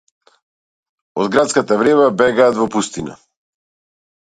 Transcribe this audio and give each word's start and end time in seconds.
Од 1.23 1.29
градската 1.35 1.77
врева 1.83 2.09
бегаат 2.23 2.59
во 2.63 2.69
пустина 2.79 3.21